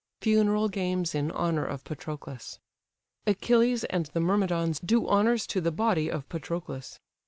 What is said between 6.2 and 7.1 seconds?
Patroclus.